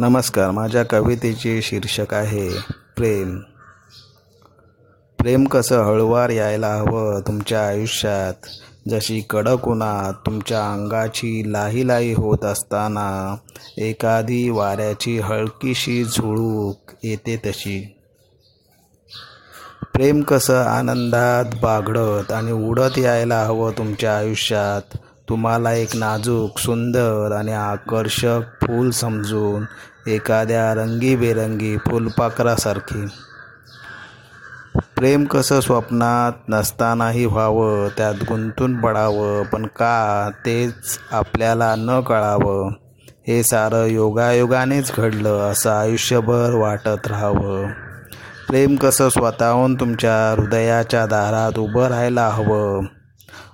नमस्कार 0.00 0.50
माझ्या 0.50 0.82
कवितेचे 0.82 1.62
शीर्षक 1.62 2.14
आहे 2.14 2.50
प्रेम. 2.96 3.38
प्रेम 5.18 5.44
कसं 5.44 5.82
हळूवार 5.82 6.28
यायला 6.28 6.74
हवं 6.74 7.20
तुमच्या 7.20 7.68
आयुष्यात? 7.68 8.34
जशी 8.88 9.20
कडक 9.30 9.68
उन्हात 9.68 10.12
तुमच्या 10.26 10.72
अंगाची 10.72 11.52
लाही 11.52 11.88
लाही 11.88 12.12
होत 12.12 12.44
असताना 12.44 13.36
एखादी 13.78 14.50
वाऱ्याची 14.50 15.18
हलकीशी 15.18 16.04
झुळूक 16.04 16.76
येते 17.02 17.36
तशी. 17.36 17.96
प्रेम 19.94 20.22
कसं 20.22 20.62
आनंदात 20.62 21.44
बागडत 21.62 22.32
आणि 22.32 22.52
उडत 22.52 22.98
यायला 22.98 23.44
हवं 23.44 23.72
तुमच्या 23.78 24.18
आयुष्यात? 24.18 24.98
तुम्हाला 25.28 25.72
एक 25.72 25.96
नाजूक 25.96 26.58
सुंदर 26.58 27.32
आणि 27.32 27.52
आकर्षक 27.52 28.40
फूल 28.62 28.90
समजून 28.90 29.64
एखाद्या 30.10 30.74
रंगीबेरंगी 30.74 31.76
फुलपाखरासारखी. 31.76 33.06
प्रेम 34.96 35.24
कसं 35.24 35.60
स्वप्नात 35.60 36.32
नसतानाही 36.48 37.26
व्हावं 37.26 37.88
त्यात 37.96 38.14
गुंतून 38.14 38.80
पडावं 38.80 39.42
पण 39.42 39.66
का 39.66 40.30
तेच 40.46 40.98
आपल्याला 41.12 41.74
न 41.78 42.00
कळावं? 42.00 42.72
हे 43.28 43.42
सारं 43.42 43.84
योगायोगानेच 43.84 44.92
घडलं 44.96 45.38
असं 45.38 45.70
आयुष्यभर 45.70 46.54
वाटत 46.54 47.06
राहावं. 47.06 47.66
प्रेम 48.48 48.76
कसं 48.76 49.08
स्वतःहून 49.08 49.74
तुमच्या 49.74 50.40
हृदयाच्या 50.40 51.06
दारात 51.06 51.58
उभं 51.58 51.86
राहायला 51.86 52.28
हवं? 52.28 52.84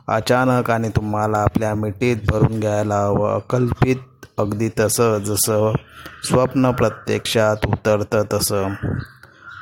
अचानक 0.08 0.70
आणि 0.70 0.88
तुम्हाला 0.88 1.38
आपल्या 1.38 1.74
मिठीत 1.74 2.16
भरून 2.28 2.60
घ्यायला 2.60 2.96
हवं. 2.96 3.34
अकल्पित 3.34 3.96
अगदी 4.38 4.68
तसं 4.80 5.18
जसं 5.18 5.72
स्वप्न 6.24 6.70
प्रत्यक्षात 6.70 7.56
उतरतं 7.66 8.22
तसं. 8.32 8.68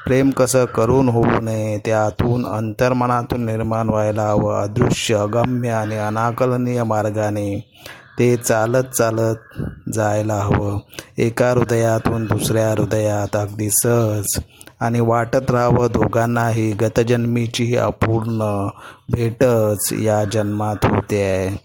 प्रेम 0.06 0.30
कसं 0.30 0.64
करून 0.64 1.08
होऊ 1.08 1.40
नये 1.42 1.78
त्यातून 1.78 2.46
अंतर्मनातून 2.46 3.46
निर्माण 3.46 3.88
व्हायला 3.88 4.22
हवं. 4.22 4.62
अदृश्य 4.62 5.14
अगम्य 5.14 5.68
आणि 5.68 5.96
अनाकलनीय 5.96 6.82
मार्गाने 6.82 7.72
ते 8.18 8.36
चालत 8.36 8.84
चालत 8.84 9.62
जायला 9.94 10.34
हवं. 10.34 10.78
एका 11.18 11.50
हृदयातून 11.50 12.24
दुसऱ्या 12.24 12.70
हृदयात 12.70 13.36
अगदी 13.36 13.70
सहज 13.70 14.40
आणि 14.80 15.00
वाटत 15.00 15.50
राहावं 15.50 15.86
दोघांनाही. 15.86 16.72
गतजन्मीची 16.72 17.76
अपूर्ण 17.76 18.68
भेटच 19.12 19.92
या 19.92 20.24
जन्मात 20.24 20.84
होते 20.84 21.22
आहे 21.22 21.56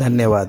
धन्यवाद. 0.00 0.48